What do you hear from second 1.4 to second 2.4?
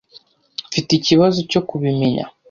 cyo kubimenya.